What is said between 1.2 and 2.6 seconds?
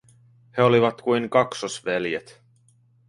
kaksosveljet.